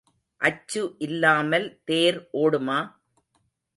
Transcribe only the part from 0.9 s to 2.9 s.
இல்லாமல் தேர் ஓடுமா?